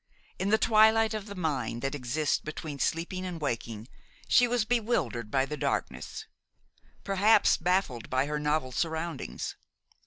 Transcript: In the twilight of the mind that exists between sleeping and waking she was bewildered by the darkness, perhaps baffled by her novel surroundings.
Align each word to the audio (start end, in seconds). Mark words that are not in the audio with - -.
In 0.39 0.49
the 0.49 0.57
twilight 0.57 1.13
of 1.13 1.27
the 1.27 1.35
mind 1.35 1.83
that 1.83 1.93
exists 1.93 2.39
between 2.39 2.79
sleeping 2.79 3.23
and 3.23 3.39
waking 3.39 3.87
she 4.27 4.47
was 4.47 4.65
bewildered 4.65 5.29
by 5.29 5.45
the 5.45 5.55
darkness, 5.57 6.25
perhaps 7.03 7.55
baffled 7.55 8.09
by 8.09 8.25
her 8.25 8.39
novel 8.39 8.71
surroundings. 8.71 9.55